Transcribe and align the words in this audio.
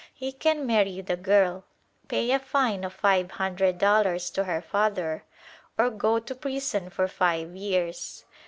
He 0.15 0.31
can 0.31 0.65
marry 0.65 0.99
the 1.01 1.15
girl; 1.15 1.63
pay 2.07 2.31
a 2.31 2.39
fine 2.39 2.83
of 2.83 2.91
five 2.91 3.29
hundred 3.33 3.77
dollars 3.77 4.31
to 4.31 4.45
her 4.45 4.59
father; 4.59 5.25
or 5.77 5.91
go 5.91 6.17
to 6.17 6.33
prison 6.33 6.89
for 6.89 7.07
five 7.07 7.55
years. 7.55 8.25